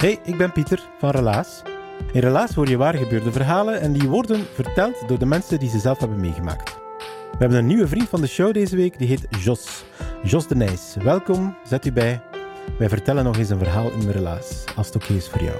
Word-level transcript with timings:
Hey, 0.00 0.18
ik 0.24 0.36
ben 0.36 0.52
Pieter 0.52 0.88
van 0.98 1.10
Relaas. 1.10 1.62
In 2.12 2.20
Relaas 2.20 2.54
hoor 2.54 2.68
je 2.68 2.76
waar 2.76 2.94
gebeurde 2.94 3.32
verhalen 3.32 3.80
en 3.80 3.92
die 3.92 4.08
worden 4.08 4.44
verteld 4.54 5.08
door 5.08 5.18
de 5.18 5.26
mensen 5.26 5.58
die 5.58 5.68
ze 5.68 5.78
zelf 5.78 5.98
hebben 5.98 6.20
meegemaakt. 6.20 6.78
We 7.30 7.36
hebben 7.38 7.58
een 7.58 7.66
nieuwe 7.66 7.88
vriend 7.88 8.08
van 8.08 8.20
de 8.20 8.26
show 8.26 8.52
deze 8.52 8.76
week, 8.76 8.98
die 8.98 9.08
heet 9.08 9.26
Jos. 9.38 9.84
Jos 10.22 10.46
de 10.46 10.56
Nijs. 10.56 10.96
Welkom, 11.02 11.56
zet 11.64 11.86
u 11.86 11.92
bij. 11.92 12.22
Wij 12.78 12.88
vertellen 12.88 13.24
nog 13.24 13.38
eens 13.38 13.50
een 13.50 13.58
verhaal 13.58 13.90
in 13.90 14.10
Relaas, 14.10 14.64
als 14.76 14.86
het 14.86 14.96
oké 14.96 15.12
is 15.12 15.28
voor 15.28 15.42
jou. 15.42 15.56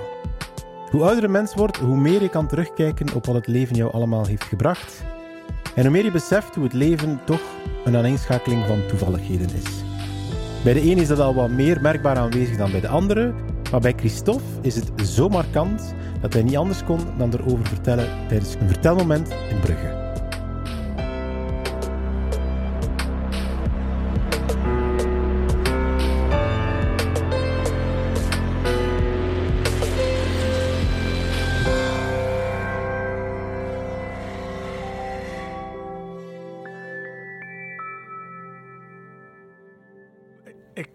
Hoe 0.90 1.02
ouder 1.02 1.24
een 1.24 1.30
mens 1.30 1.54
wordt, 1.54 1.76
hoe 1.76 1.96
meer 1.96 2.22
je 2.22 2.28
kan 2.28 2.46
terugkijken 2.46 3.14
op 3.14 3.26
wat 3.26 3.34
het 3.34 3.46
leven 3.46 3.76
jou 3.76 3.92
allemaal 3.92 4.26
heeft 4.26 4.44
gebracht. 4.44 5.02
En 5.74 5.82
hoe 5.82 5.90
meer 5.90 6.04
je 6.04 6.10
beseft 6.10 6.54
hoe 6.54 6.64
het 6.64 6.72
leven 6.72 7.20
toch 7.24 7.42
een 7.84 7.96
aaneenschakeling 7.96 8.66
van 8.66 8.86
toevalligheden 8.88 9.48
is. 9.54 9.82
Bij 10.64 10.72
de 10.72 10.90
een 10.90 10.98
is 10.98 11.08
dat 11.08 11.18
al 11.18 11.34
wat 11.34 11.50
meer 11.50 11.80
merkbaar 11.80 12.16
aanwezig 12.16 12.56
dan 12.56 12.70
bij 12.70 12.80
de 12.80 12.88
andere, 12.88 13.34
maar 13.70 13.80
bij 13.80 13.94
Christophe 13.96 14.44
is 14.60 14.76
het 14.76 14.90
zo 15.08 15.28
markant 15.28 15.94
dat 16.20 16.32
hij 16.32 16.42
niet 16.42 16.56
anders 16.56 16.84
kon 16.84 17.00
dan 17.18 17.32
erover 17.34 17.66
vertellen 17.66 18.08
tijdens 18.28 18.54
een 18.54 18.68
vertelmoment 18.68 19.28
in 19.28 19.60
Brugge. 19.60 20.09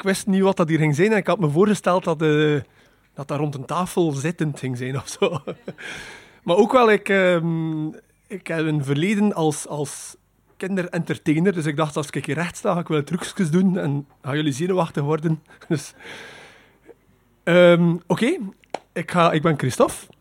Wist 0.05 0.27
niet 0.27 0.41
wat 0.41 0.57
dat 0.57 0.69
hier 0.69 0.77
ging 0.77 0.95
zijn. 0.95 1.11
En 1.11 1.17
ik 1.17 1.27
had 1.27 1.39
me 1.39 1.49
voorgesteld 1.49 2.03
dat, 2.03 2.21
uh, 2.21 2.61
dat 3.13 3.27
daar 3.27 3.39
rond 3.39 3.55
een 3.55 3.65
tafel 3.65 4.11
zittend 4.11 4.59
ging 4.59 4.77
zijn 4.77 4.95
of 4.95 5.07
zo. 5.07 5.39
maar 6.43 6.55
ook 6.55 6.71
wel, 6.71 6.91
ik, 6.91 7.09
uh, 7.09 7.43
ik 8.27 8.47
heb 8.47 8.65
een 8.65 8.83
verleden 8.83 9.33
als, 9.33 9.67
als 9.67 10.15
kinderentertainer. 10.57 11.53
Dus 11.53 11.65
ik 11.65 11.75
dacht, 11.75 11.97
als 11.97 12.09
ik 12.09 12.25
hier 12.25 12.35
recht 12.35 12.57
sta, 12.57 12.73
ga 12.73 12.79
ik 12.79 12.87
wel 12.87 13.03
trucjes 13.03 13.51
doen 13.51 13.77
en 13.77 14.07
gaan 14.21 14.35
jullie 14.35 14.53
zenuwachtig 14.53 15.03
worden. 15.03 15.43
dus, 15.67 15.93
um, 17.43 18.01
Oké, 18.07 18.39
okay. 18.93 19.33
ik 19.33 19.41
ben 19.41 19.57
Christophe. 19.57 20.13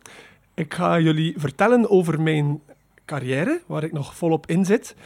Ik 0.54 0.74
ga 0.74 1.00
jullie 1.00 1.34
vertellen 1.36 1.90
over 1.90 2.22
mijn 2.22 2.60
carrière, 3.04 3.62
waar 3.66 3.84
ik 3.84 3.92
nog 3.92 4.16
volop 4.16 4.46
in 4.46 4.64
zit. 4.64 4.96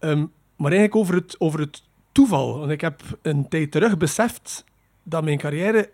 Um, 0.00 0.32
maar 0.56 0.72
eigenlijk 0.72 0.96
over 0.96 1.14
het, 1.14 1.36
over 1.38 1.60
het 1.60 1.82
toeval. 2.18 2.58
Want 2.58 2.70
ik 2.70 2.80
heb 2.80 3.02
een 3.22 3.48
tijd 3.48 3.70
terug 3.70 3.96
beseft 3.96 4.64
dat 5.02 5.24
mijn 5.24 5.38
carrière 5.38 5.90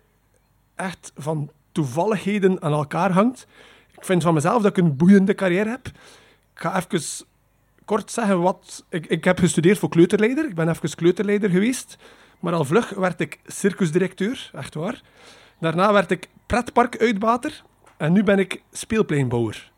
echt 0.75 1.11
van 1.15 1.51
toevalligheden 1.71 2.61
aan 2.61 2.71
elkaar 2.71 3.11
hangt. 3.11 3.47
Ik 3.97 4.05
vind 4.05 4.23
van 4.23 4.33
mezelf 4.33 4.61
dat 4.61 4.77
ik 4.77 4.83
een 4.83 4.95
boeiende 4.95 5.35
carrière 5.35 5.69
heb. 5.69 5.87
Ik 6.53 6.61
ga 6.61 6.75
even 6.75 7.25
kort 7.85 8.11
zeggen 8.11 8.41
wat... 8.41 8.85
Ik, 8.89 9.05
ik 9.05 9.23
heb 9.23 9.39
gestudeerd 9.39 9.79
voor 9.79 9.89
kleuterleider. 9.89 10.45
Ik 10.45 10.55
ben 10.55 10.69
even 10.69 10.95
kleuterleider 10.95 11.49
geweest. 11.49 11.97
Maar 12.39 12.53
al 12.53 12.65
vlug 12.65 12.89
werd 12.89 13.19
ik 13.19 13.39
circusdirecteur, 13.45 14.49
echt 14.53 14.73
waar. 14.73 15.01
Daarna 15.59 15.93
werd 15.93 16.11
ik 16.11 16.29
pretparkuitbater. 16.45 17.63
En 17.97 18.13
nu 18.13 18.23
ben 18.23 18.39
ik 18.39 18.61
speelpleinbouwer. 18.71 19.71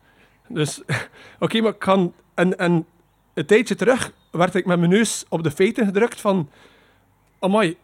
Dus, 0.48 0.82
oké, 1.38 1.60
maar 1.60 1.72
ik 1.72 1.78
kan... 1.78 2.14
En, 2.34 2.58
en 2.58 2.86
een 3.34 3.46
tijdje 3.46 3.74
terug 3.74 4.12
werd 4.30 4.54
ik 4.54 4.66
met 4.66 4.78
mijn 4.78 4.90
neus 4.90 5.24
op 5.28 5.42
de 5.42 5.50
feiten 5.50 5.84
gedrukt 5.84 6.20
van... 6.20 6.50
Amai, 7.38 7.76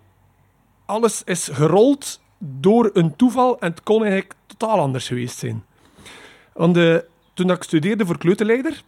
alles 0.87 1.22
is 1.25 1.49
gerold 1.53 2.21
door 2.38 2.91
een 2.93 3.16
toeval 3.16 3.59
en 3.60 3.71
het 3.71 3.82
kon 3.82 4.03
eigenlijk 4.03 4.34
totaal 4.47 4.78
anders 4.78 5.06
geweest 5.06 5.38
zijn. 5.38 5.65
Want 6.53 7.03
toen 7.34 7.50
ik 7.50 7.62
studeerde 7.62 8.06
voor 8.06 8.19
kleuterleider, 8.19 8.82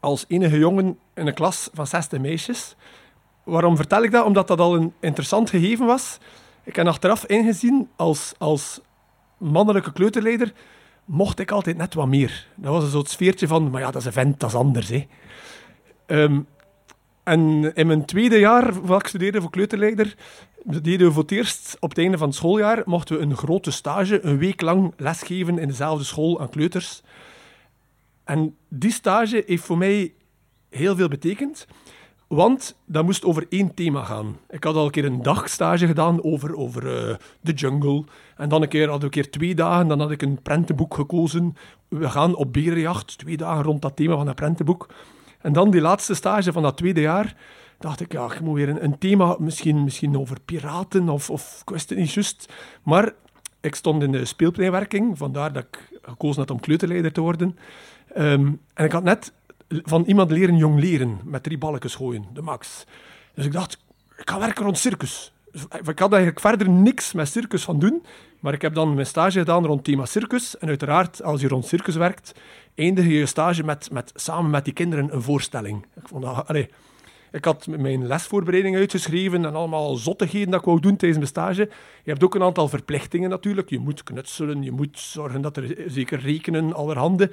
als 0.00 0.24
enige 0.28 0.58
jongen 0.58 0.98
in 1.14 1.26
een 1.26 1.34
klas 1.34 1.68
van 1.72 1.86
60 1.86 2.20
meisjes... 2.20 2.76
Waarom 3.46 3.76
vertel 3.76 4.02
ik 4.02 4.10
dat? 4.10 4.24
Omdat 4.24 4.48
dat 4.48 4.60
al 4.60 4.74
een 4.74 4.92
interessant 5.00 5.50
gegeven 5.50 5.86
was. 5.86 6.18
Ik 6.64 6.76
heb 6.76 6.86
achteraf 6.86 7.26
ingezien, 7.26 7.88
als, 7.96 8.34
als 8.38 8.80
mannelijke 9.38 9.92
kleuterleider, 9.92 10.52
mocht 11.04 11.38
ik 11.38 11.50
altijd 11.50 11.76
net 11.76 11.94
wat 11.94 12.06
meer. 12.06 12.46
Dat 12.54 12.72
was 12.72 12.84
een 12.84 12.90
soort 12.90 13.10
sfeertje 13.10 13.46
van, 13.46 13.70
maar 13.70 13.80
ja, 13.80 13.90
dat 13.90 14.00
is 14.00 14.06
een 14.06 14.12
vent, 14.12 14.40
dat 14.40 14.50
is 14.50 14.56
anders. 14.56 14.88
Hè. 14.88 15.06
Um, 16.06 16.46
en 17.26 17.74
in 17.74 17.86
mijn 17.86 18.04
tweede 18.04 18.38
jaar, 18.38 18.86
waar 18.86 19.00
ik 19.00 19.06
studeerde 19.06 19.40
voor 19.40 19.50
kleuterleider, 19.50 20.14
deden 20.64 21.06
we 21.06 21.12
voor 21.12 21.22
het 21.22 21.32
eerst 21.32 21.76
op 21.80 21.88
het 21.88 21.98
einde 21.98 22.18
van 22.18 22.28
het 22.28 22.36
schooljaar, 22.36 22.82
mochten 22.84 23.16
we 23.16 23.22
een 23.22 23.36
grote 23.36 23.70
stage, 23.70 24.24
een 24.24 24.38
week 24.38 24.60
lang 24.60 24.92
lesgeven 24.96 25.58
in 25.58 25.68
dezelfde 25.68 26.04
school 26.04 26.40
aan 26.40 26.48
kleuters. 26.48 27.02
En 28.24 28.56
die 28.68 28.90
stage 28.90 29.42
heeft 29.46 29.64
voor 29.64 29.78
mij 29.78 30.12
heel 30.70 30.96
veel 30.96 31.08
betekend, 31.08 31.66
want 32.26 32.76
dat 32.84 33.04
moest 33.04 33.24
over 33.24 33.46
één 33.48 33.74
thema 33.74 34.04
gaan. 34.04 34.36
Ik 34.48 34.64
had 34.64 34.74
al 34.74 34.84
een 34.84 34.90
keer 34.90 35.04
een 35.04 35.22
dagstage 35.22 35.86
gedaan 35.86 36.22
over, 36.22 36.56
over 36.56 36.82
uh, 36.82 37.14
de 37.40 37.52
jungle. 37.52 38.04
En 38.36 38.48
dan 38.48 38.62
een 38.62 38.68
keer, 38.68 38.88
had 38.88 38.96
ik 38.96 39.02
een 39.02 39.10
keer 39.10 39.30
twee 39.30 39.54
dagen, 39.54 39.88
dan 39.88 40.00
had 40.00 40.10
ik 40.10 40.22
een 40.22 40.42
prentenboek 40.42 40.94
gekozen. 40.94 41.56
We 41.88 42.10
gaan 42.10 42.34
op 42.34 42.52
berenjacht, 42.52 43.18
twee 43.18 43.36
dagen 43.36 43.64
rond 43.64 43.82
dat 43.82 43.96
thema 43.96 44.16
van 44.16 44.26
dat 44.26 44.34
prentenboek. 44.34 44.88
En 45.46 45.52
dan 45.52 45.70
die 45.70 45.80
laatste 45.80 46.14
stage 46.14 46.52
van 46.52 46.62
dat 46.62 46.76
tweede 46.76 47.00
jaar, 47.00 47.34
dacht 47.78 48.00
ik, 48.00 48.12
ja, 48.12 48.24
ik 48.24 48.40
moet 48.40 48.54
weer 48.54 48.68
een, 48.68 48.84
een 48.84 48.98
thema, 48.98 49.36
misschien, 49.38 49.84
misschien 49.84 50.18
over 50.18 50.40
piraten 50.44 51.08
of, 51.08 51.30
of 51.30 51.58
ik 51.60 51.70
wist 51.70 51.88
het 51.88 51.98
niet 51.98 52.12
juist. 52.12 52.52
Maar 52.82 53.12
ik 53.60 53.74
stond 53.74 54.02
in 54.02 54.12
de 54.12 54.24
speelpleinwerking, 54.24 55.18
vandaar 55.18 55.52
dat 55.52 55.62
ik 55.62 55.98
gekozen 56.02 56.40
had 56.40 56.50
om 56.50 56.60
kleuterleider 56.60 57.12
te 57.12 57.20
worden. 57.20 57.58
Ehm, 58.14 58.52
en 58.74 58.84
ik 58.84 58.92
had 58.92 59.02
net 59.02 59.32
van 59.68 60.04
iemand 60.04 60.30
leren 60.30 60.56
jong 60.56 60.80
leren, 60.80 61.20
met 61.24 61.42
drie 61.42 61.58
balkjes 61.58 61.94
gooien, 61.94 62.24
de 62.32 62.42
max. 62.42 62.84
Dus 63.34 63.44
ik 63.44 63.52
dacht, 63.52 63.78
ik 64.16 64.30
ga 64.30 64.38
werken 64.38 64.64
rond 64.64 64.78
circus. 64.78 65.32
Ik 65.88 65.98
had 65.98 66.12
eigenlijk 66.12 66.40
verder 66.40 66.70
niks 66.70 67.12
met 67.12 67.28
circus 67.28 67.64
van 67.64 67.78
doen, 67.78 68.02
maar 68.40 68.52
ik 68.52 68.62
heb 68.62 68.74
dan 68.74 68.94
mijn 68.94 69.06
stage 69.06 69.38
gedaan 69.38 69.66
rond 69.66 69.84
thema 69.84 70.04
circus. 70.04 70.58
En 70.58 70.68
uiteraard, 70.68 71.22
als 71.22 71.40
je 71.40 71.48
rond 71.48 71.66
circus 71.66 71.96
werkt, 71.96 72.34
eindig 72.74 73.04
je 73.04 73.12
je 73.12 73.26
stage 73.26 73.64
met, 73.64 73.90
met 73.90 74.12
samen 74.14 74.50
met 74.50 74.64
die 74.64 74.72
kinderen 74.72 75.14
een 75.14 75.22
voorstelling. 75.22 75.86
Ik, 75.94 76.08
vond 76.08 76.22
dat, 76.22 76.56
ik 77.32 77.44
had 77.44 77.66
mijn 77.66 78.06
lesvoorbereiding 78.06 78.76
uitgeschreven 78.76 79.44
en 79.44 79.54
allemaal 79.54 79.94
zottigheden 79.94 80.50
dat 80.50 80.60
ik 80.60 80.66
wou 80.66 80.80
doen 80.80 80.96
tijdens 80.96 81.18
mijn 81.18 81.30
stage. 81.30 81.68
Je 82.02 82.10
hebt 82.10 82.24
ook 82.24 82.34
een 82.34 82.42
aantal 82.42 82.68
verplichtingen 82.68 83.30
natuurlijk. 83.30 83.70
Je 83.70 83.78
moet 83.78 84.02
knutselen, 84.02 84.62
je 84.62 84.72
moet 84.72 84.98
zorgen 84.98 85.40
dat 85.40 85.56
er 85.56 85.84
zeker 85.86 86.20
rekenen, 86.20 86.72
allerhande. 86.72 87.30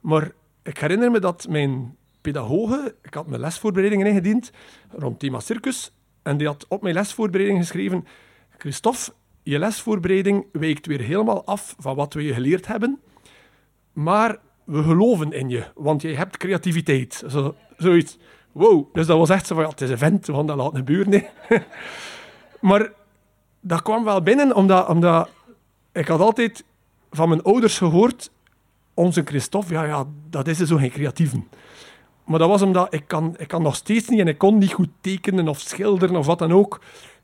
Maar 0.00 0.32
ik 0.62 0.78
herinner 0.78 1.10
me 1.10 1.18
dat 1.18 1.46
mijn 1.48 1.96
pedagoge, 2.20 2.94
ik 3.02 3.14
had 3.14 3.26
mijn 3.26 3.40
lesvoorbereidingen 3.40 4.06
ingediend 4.06 4.50
rond 4.90 5.18
thema 5.18 5.40
circus, 5.40 5.92
en 6.22 6.36
die 6.36 6.46
had 6.46 6.66
op 6.68 6.82
mijn 6.82 6.94
lesvoorbereiding 6.94 7.60
geschreven: 7.60 8.06
Christophe, 8.58 9.12
je 9.42 9.58
lesvoorbereiding 9.58 10.46
wijkt 10.52 10.86
weer 10.86 11.00
helemaal 11.00 11.44
af 11.44 11.74
van 11.78 11.96
wat 11.96 12.14
we 12.14 12.22
je 12.22 12.34
geleerd 12.34 12.66
hebben. 12.66 13.00
Maar 13.92 14.38
we 14.64 14.82
geloven 14.82 15.32
in 15.32 15.48
je, 15.48 15.64
want 15.74 16.02
jij 16.02 16.14
hebt 16.14 16.36
creativiteit. 16.36 17.24
Zo, 17.28 17.54
zoiets. 17.76 18.18
wow. 18.52 18.94
Dus 18.94 19.06
dat 19.06 19.18
was 19.18 19.30
echt 19.30 19.46
zo 19.46 19.54
van, 19.54 19.64
ja, 19.64 19.70
het 19.70 19.80
is 19.80 19.90
een 19.90 19.98
vent, 19.98 20.26
gaan 20.26 20.46
dat 20.46 20.56
laten 20.56 20.76
gebeuren. 20.76 21.12
hè. 21.12 21.26
maar 22.68 22.92
dat 23.60 23.82
kwam 23.82 24.04
wel 24.04 24.22
binnen, 24.22 24.54
omdat, 24.54 24.88
omdat 24.88 25.30
ik 25.92 26.08
had 26.08 26.20
altijd 26.20 26.64
van 27.10 27.28
mijn 27.28 27.42
ouders 27.42 27.78
gehoord, 27.78 28.30
onze 28.94 29.22
Christophe, 29.24 29.72
ja, 29.72 29.84
ja, 29.84 30.04
dat 30.30 30.46
is 30.46 30.58
zo 30.58 30.76
geen 30.76 30.90
creatieve. 30.90 31.42
Maar 32.30 32.38
dat 32.38 32.48
was 32.48 32.62
omdat 32.62 32.94
ik 32.94 33.02
kan, 33.06 33.34
ik 33.38 33.48
kan 33.48 33.62
nog 33.62 33.76
steeds 33.76 34.08
niet 34.08 34.20
en 34.20 34.28
ik 34.28 34.38
kon 34.38 34.58
niet 34.58 34.72
goed 34.72 34.88
tekenen 35.00 35.48
of 35.48 35.58
schilderen 35.60 36.16
of 36.16 36.26
wat 36.26 36.38
dan 36.38 36.52
ook. 36.52 36.80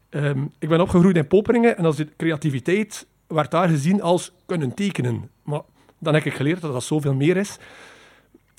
Ehm, 0.08 0.44
ik 0.58 0.68
ben 0.68 0.80
opgegroeid 0.80 1.16
in 1.16 1.26
Poperingen 1.26 1.76
en 1.76 1.84
als 1.84 2.04
creativiteit 2.16 3.06
werd 3.26 3.50
daar 3.50 3.68
gezien 3.68 4.02
als 4.02 4.32
kunnen 4.46 4.74
tekenen. 4.74 5.30
Maar 5.42 5.60
dan 5.98 6.14
heb 6.14 6.24
ik 6.24 6.34
geleerd 6.34 6.60
dat 6.60 6.72
dat 6.72 6.84
zoveel 6.84 7.14
meer 7.14 7.36
is. 7.36 7.58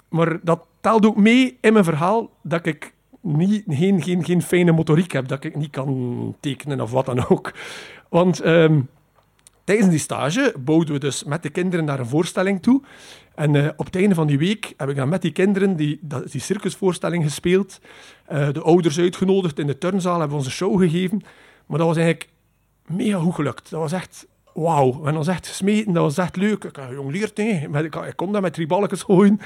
Maar 0.09 0.39
dat 0.43 0.65
telt 0.81 1.05
ook 1.05 1.17
mee 1.17 1.57
in 1.61 1.73
mijn 1.73 1.85
verhaal 1.85 2.29
dat 2.41 2.65
ik 2.65 2.93
niet, 3.21 3.63
geen, 3.67 4.01
geen, 4.01 4.23
geen 4.23 4.41
fijne 4.41 4.71
motoriek 4.71 5.11
heb, 5.11 5.27
dat 5.27 5.43
ik 5.43 5.55
niet 5.55 5.71
kan 5.71 6.35
tekenen 6.39 6.81
of 6.81 6.91
wat 6.91 7.05
dan 7.05 7.27
ook. 7.29 7.53
Want 8.09 8.39
ehm, 8.39 8.79
tijdens 9.67 9.89
die 9.89 9.99
stage 9.99 10.53
bouwden 10.59 10.93
we 10.93 10.99
dus 10.99 11.23
met 11.23 11.43
de 11.43 11.49
kinderen 11.49 11.85
naar 11.85 11.99
een 11.99 12.05
voorstelling 12.07 12.61
toe. 12.61 12.81
En 13.35 13.55
eh, 13.55 13.69
op 13.75 13.85
het 13.85 13.95
einde 13.95 14.15
van 14.15 14.27
die 14.27 14.37
week 14.37 14.73
heb 14.77 14.89
ik 14.89 14.95
dan 14.95 15.09
met 15.09 15.21
die 15.21 15.31
kinderen 15.31 15.75
die, 15.75 15.99
die 16.31 16.41
circusvoorstelling 16.41 17.23
gespeeld. 17.23 17.79
eh, 18.25 18.51
de 18.51 18.61
ouders 18.61 18.99
uitgenodigd 18.99 19.59
in 19.59 19.67
de 19.67 19.77
turnzaal, 19.77 20.19
hebben 20.19 20.29
we 20.37 20.43
onze 20.43 20.51
show 20.55 20.79
gegeven. 20.79 21.21
Maar 21.65 21.77
dat 21.77 21.87
was 21.87 21.97
eigenlijk 21.97 22.29
mega 22.85 23.17
goed 23.19 23.35
gelukt. 23.35 23.69
Dat 23.69 23.79
was 23.79 23.91
echt 23.91 24.27
wauw. 24.53 24.87
We 24.89 24.95
hebben 24.95 25.17
ons 25.17 25.27
echt 25.27 25.47
gesmeten, 25.47 25.93
dat 25.93 26.03
was 26.03 26.17
echt 26.17 26.35
leuk. 26.35 26.63
Ik 26.63 26.75
had 26.75 26.89
jong. 26.91 27.69
Met- 27.69 27.85
ik, 27.85 28.13
kon 28.15 28.31
dat 28.31 28.41
met 28.41 28.53
drie 28.53 28.67
balletjes 28.67 29.01
gooien. 29.01 29.39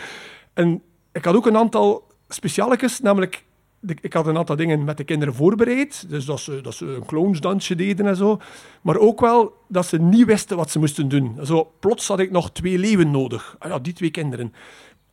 En 0.53 0.81
ik 1.12 1.25
had 1.25 1.35
ook 1.35 1.45
een 1.45 1.57
aantal 1.57 2.07
specialetjes, 2.27 3.00
namelijk 3.00 3.44
ik 3.81 4.13
had 4.13 4.27
een 4.27 4.37
aantal 4.37 4.55
dingen 4.55 4.83
met 4.83 4.97
de 4.97 5.03
kinderen 5.03 5.33
voorbereid. 5.33 6.09
Dus 6.09 6.25
dat 6.25 6.39
ze, 6.39 6.61
dat 6.61 6.73
ze 6.73 6.85
een 6.85 7.05
clownsdansje 7.05 7.75
deden 7.75 8.07
en 8.07 8.15
zo. 8.15 8.39
Maar 8.81 8.97
ook 8.97 9.19
wel 9.19 9.53
dat 9.67 9.85
ze 9.85 9.97
niet 9.97 10.25
wisten 10.25 10.57
wat 10.57 10.71
ze 10.71 10.79
moesten 10.79 11.07
doen. 11.07 11.37
Zo, 11.43 11.71
plots 11.79 12.07
had 12.07 12.19
ik 12.19 12.31
nog 12.31 12.51
twee 12.51 12.77
leeuwen 12.77 13.11
nodig. 13.11 13.55
Ah 13.59 13.69
ja, 13.69 13.79
die 13.79 13.93
twee 13.93 14.11
kinderen. 14.11 14.53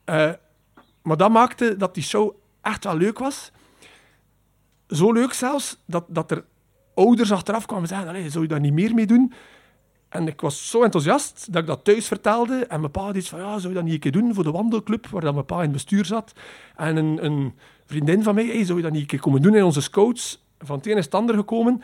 Eh, 0.04 0.30
maar 1.02 1.16
dat 1.16 1.30
maakte 1.30 1.76
dat 1.76 1.94
die 1.94 2.02
show 2.02 2.34
echt 2.62 2.84
wel 2.84 2.96
leuk 2.96 3.18
was. 3.18 3.52
Zo 4.88 5.12
leuk 5.12 5.32
zelfs, 5.32 5.82
dat, 5.86 6.04
dat 6.08 6.30
er 6.30 6.44
ouders 6.94 7.32
achteraf 7.32 7.66
kwamen 7.66 7.88
zeggen, 7.88 8.08
"Allee, 8.08 8.30
zou 8.30 8.42
je 8.42 8.48
daar 8.48 8.60
niet 8.60 8.72
meer 8.72 8.94
mee 8.94 9.06
doen? 9.06 9.32
En 10.08 10.26
ik 10.26 10.40
was 10.40 10.70
zo 10.70 10.82
enthousiast 10.82 11.52
dat 11.52 11.62
ik 11.62 11.68
dat 11.68 11.84
thuis 11.84 12.06
vertelde. 12.06 12.66
En 12.66 12.80
mijn 12.80 12.92
pa 12.92 13.12
iets 13.12 13.28
van, 13.28 13.38
ja, 13.38 13.58
zou 13.58 13.68
je 13.68 13.74
dat 13.74 13.84
niet 13.84 13.92
een 13.92 14.00
keer 14.00 14.12
doen 14.12 14.34
voor 14.34 14.44
de 14.44 14.50
wandelclub, 14.50 15.06
waar 15.06 15.20
dan 15.20 15.34
mijn 15.34 15.46
pa 15.46 15.56
in 15.56 15.62
het 15.62 15.72
bestuur 15.72 16.04
zat. 16.04 16.32
En 16.76 16.96
een, 16.96 17.24
een 17.24 17.54
vriendin 17.86 18.22
van 18.22 18.34
mij, 18.34 18.46
hey, 18.46 18.64
zou 18.64 18.76
je 18.76 18.84
dat 18.84 18.92
niet 18.92 19.00
een 19.00 19.06
keer 19.06 19.20
komen 19.20 19.42
doen 19.42 19.54
in 19.54 19.64
onze 19.64 19.80
scouts? 19.80 20.44
Van 20.58 20.76
het 20.76 20.86
een 20.86 20.96
is 20.96 21.04
het 21.04 21.14
ander 21.14 21.34
gekomen. 21.34 21.82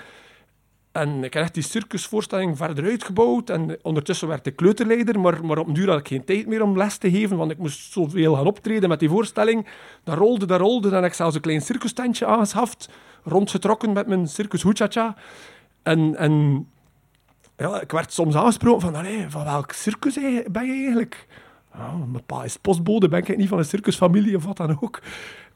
En 0.93 1.25
ik 1.25 1.35
heb 1.35 1.43
echt 1.43 1.55
die 1.55 1.63
circusvoorstelling 1.63 2.57
verder 2.57 2.85
uitgebouwd. 2.85 3.51
En 3.51 3.79
ondertussen 3.83 4.29
werd 4.29 4.47
ik 4.47 4.57
kleuterleider, 4.57 5.21
maar, 5.21 5.45
maar 5.45 5.59
op 5.59 5.67
een 5.67 5.75
duur 5.75 5.89
had 5.89 5.99
ik 5.99 6.09
geen 6.09 6.25
tijd 6.25 6.47
meer 6.47 6.63
om 6.63 6.77
les 6.77 6.97
te 6.97 7.11
geven, 7.11 7.37
want 7.37 7.51
ik 7.51 7.59
moest 7.59 7.93
zoveel 7.93 8.35
gaan 8.35 8.47
optreden 8.47 8.89
met 8.89 9.01
die 9.01 9.09
voorstelling. 9.09 9.67
Dat 10.05 10.17
rolde, 10.17 10.47
dat 10.47 10.61
rolde. 10.61 10.89
Dan 10.89 11.03
heb 11.03 11.11
ik 11.11 11.17
zelfs 11.17 11.35
een 11.35 11.41
klein 11.41 11.61
circustentje 11.61 12.27
aangeschaft, 12.27 12.89
rondgetrokken 13.23 13.93
met 13.93 14.07
mijn 14.07 14.29
circus 14.29 14.63
Hoechacha. 14.63 15.17
En, 15.83 16.17
en 16.17 16.67
ja, 17.57 17.81
ik 17.81 17.93
werd 17.93 18.13
soms 18.13 18.35
aangesproken 18.35 18.81
van, 18.81 19.07
van 19.31 19.45
welk 19.45 19.73
circus 19.73 20.17
ei- 20.17 20.45
ben 20.51 20.67
je 20.67 20.73
eigenlijk? 20.73 21.27
Ja, 21.75 21.93
mijn 21.93 22.25
pa 22.27 22.45
is 22.45 22.57
postbode, 22.57 23.09
ben 23.09 23.19
ik 23.19 23.37
niet 23.37 23.49
van 23.49 23.59
een 23.59 23.65
circusfamilie 23.65 24.37
of 24.37 24.45
wat 24.45 24.57
dan 24.57 24.79
ook. 24.81 25.01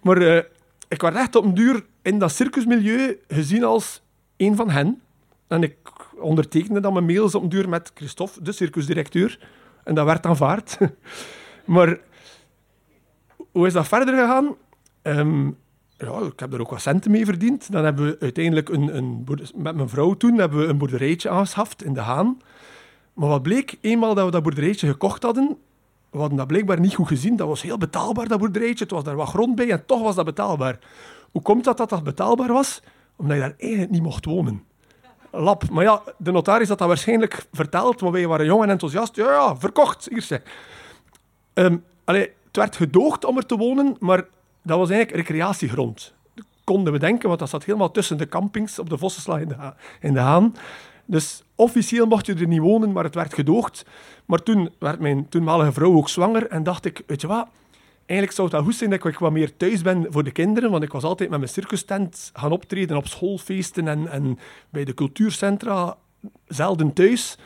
Maar 0.00 0.16
eh, 0.16 0.42
ik 0.88 1.02
werd 1.02 1.14
echt 1.16 1.36
op 1.36 1.44
een 1.44 1.54
duur 1.54 1.84
in 2.02 2.18
dat 2.18 2.32
circusmilieu 2.32 3.18
gezien 3.28 3.64
als 3.64 4.02
een 4.36 4.56
van 4.56 4.70
hen. 4.70 5.00
En 5.46 5.62
ik 5.62 5.76
ondertekende 6.18 6.80
dan 6.80 6.92
mijn 6.92 7.04
mails 7.04 7.34
op 7.34 7.42
een 7.42 7.48
duur 7.48 7.68
met 7.68 7.90
Christophe, 7.94 8.42
de 8.42 8.52
circusdirecteur. 8.52 9.38
En 9.84 9.94
dat 9.94 10.04
werd 10.04 10.26
aanvaard. 10.26 10.78
maar 11.64 11.98
hoe 13.50 13.66
is 13.66 13.72
dat 13.72 13.88
verder 13.88 14.14
gegaan? 14.14 14.56
Ehm, 15.02 15.50
ja, 15.98 16.18
ik 16.18 16.40
heb 16.40 16.52
er 16.52 16.60
ook 16.60 16.70
wat 16.70 16.80
centen 16.80 17.10
mee 17.10 17.24
verdiend. 17.24 17.72
Dan 17.72 17.84
hebben 17.84 18.04
we 18.04 18.16
uiteindelijk 18.20 18.68
een, 18.68 18.96
een 18.96 19.26
met 19.54 19.76
mijn 19.76 19.88
vrouw 19.88 20.14
toen 20.14 20.38
hebben 20.38 20.58
we 20.58 20.66
een 20.66 20.78
boerderijtje 20.78 21.28
aangeschaft 21.28 21.84
in 21.84 21.94
De 21.94 22.00
Haan. 22.00 22.40
Maar 23.12 23.28
wat 23.28 23.42
bleek, 23.42 23.78
eenmaal 23.80 24.14
dat 24.14 24.24
we 24.24 24.30
dat 24.30 24.42
boerderijtje 24.42 24.86
gekocht 24.86 25.22
hadden, 25.22 25.56
we 26.10 26.18
hadden 26.18 26.38
dat 26.38 26.46
blijkbaar 26.46 26.80
niet 26.80 26.94
goed 26.94 27.08
gezien. 27.08 27.36
Dat 27.36 27.48
was 27.48 27.62
heel 27.62 27.78
betaalbaar, 27.78 28.28
dat 28.28 28.38
boerderijtje. 28.38 28.84
Het 28.84 28.92
was 28.92 29.04
daar 29.04 29.16
wat 29.16 29.28
grond 29.28 29.54
bij 29.54 29.70
en 29.70 29.86
toch 29.86 30.02
was 30.02 30.14
dat 30.14 30.24
betaalbaar. 30.24 30.78
Hoe 31.30 31.42
komt 31.42 31.64
dat 31.64 31.76
dat 31.76 31.88
dat 31.88 32.02
betaalbaar 32.02 32.52
was? 32.52 32.82
Omdat 33.16 33.36
je 33.36 33.42
daar 33.42 33.54
eigenlijk 33.58 33.90
niet 33.90 34.02
mocht 34.02 34.24
wonen. 34.24 34.62
Lap. 35.30 35.70
Maar 35.70 35.84
ja, 35.84 36.02
de 36.18 36.30
notaris 36.30 36.68
had 36.68 36.78
dat 36.78 36.88
waarschijnlijk 36.88 37.46
verteld, 37.52 38.00
maar 38.00 38.12
wij 38.12 38.26
waren 38.26 38.46
jong 38.46 38.62
en 38.62 38.70
enthousiast. 38.70 39.16
Ja, 39.16 39.32
ja, 39.32 39.56
verkocht. 39.56 40.08
Hier 40.10 40.22
zeg. 40.22 40.42
Ehm, 41.54 41.76
allee, 42.04 42.32
het 42.46 42.56
werd 42.56 42.76
gedoogd 42.76 43.24
om 43.24 43.36
er 43.36 43.46
te 43.46 43.56
wonen, 43.56 43.96
maar 43.98 44.24
dat 44.68 44.78
was 44.78 44.90
eigenlijk 44.90 45.28
recreatiegrond. 45.28 46.14
Konden 46.64 46.92
we 46.92 46.98
denken, 46.98 47.28
want 47.28 47.40
dat 47.40 47.48
zat 47.48 47.64
helemaal 47.64 47.90
tussen 47.90 48.18
de 48.18 48.28
campings 48.28 48.78
op 48.78 48.90
de 48.90 48.98
Vossenslag 48.98 49.40
in 50.00 50.12
de, 50.12 50.20
Haan. 50.20 50.54
Dus 51.04 51.42
officieel 51.54 52.06
mocht 52.06 52.26
je 52.26 52.34
er 52.34 52.46
niet 52.46 52.60
wonen, 52.60 52.92
maar 52.92 53.04
het 53.04 53.14
werd 53.14 53.34
gedoogd. 53.34 53.84
Maar 54.24 54.42
toen 54.42 54.70
werd 54.78 55.00
mijn 55.00 55.28
toenmalige 55.28 55.72
vrouw 55.72 55.96
ook 55.96 56.08
zwanger 56.08 56.46
en 56.46 56.62
dacht 56.62 56.84
ik, 56.84 57.02
weet 57.06 57.20
je 57.20 57.26
wat, 57.26 57.48
eigenlijk 58.06 58.32
zou 58.32 58.48
het 58.50 58.64
goed 58.64 58.74
zijn 58.74 58.90
dat 58.90 59.04
ik 59.04 59.18
wat 59.18 59.32
meer 59.32 59.56
thuis 59.56 59.82
ben 59.82 60.06
voor 60.10 60.24
de 60.24 60.30
kinderen, 60.30 60.70
want 60.70 60.82
ik 60.82 60.92
was 60.92 61.02
altijd 61.02 61.30
met 61.30 61.38
mijn 61.38 61.50
circustent 61.50 62.30
gaan 62.34 62.52
optreden 62.52 62.96
op 62.96 63.06
schoolfeesten 63.06 63.88
en, 63.88 64.08
en 64.08 64.38
bij 64.70 64.84
de 64.84 64.94
cultuurcentra, 64.94 65.96
zelden 66.46 66.92
thuis. 66.92 67.38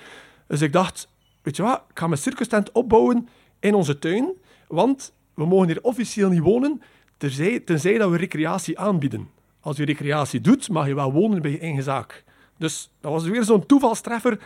Dus 0.46 0.60
ik 0.60 0.72
dacht, 0.72 1.08
weet 1.42 1.56
je 1.56 1.62
wat, 1.62 1.82
ik 1.88 1.98
ga 1.98 2.06
mijn 2.06 2.20
circustent 2.20 2.72
opbouwen 2.72 3.28
in 3.60 3.74
onze 3.74 3.98
tuin, 3.98 4.32
want 4.68 5.12
we 5.34 5.46
mogen 5.46 5.66
hier 5.66 5.82
officieel 5.82 6.28
niet 6.28 6.42
wonen, 6.42 6.82
tenzij, 7.64 7.98
dat 7.98 8.10
we 8.10 8.16
recreatie 8.16 8.78
aanbieden. 8.78 9.28
Als 9.60 9.76
je 9.76 9.84
recreatie 9.84 10.40
doet, 10.40 10.68
mag 10.68 10.86
je 10.86 10.94
wel 10.94 11.12
wonen 11.12 11.42
bij 11.42 11.50
je 11.50 11.58
eigen 11.58 11.82
zaak. 11.82 12.24
Dus 12.58 12.90
dat 13.00 13.12
was 13.12 13.24
weer 13.24 13.44
zo'n 13.44 13.66
toevalstreffer. 13.66 14.38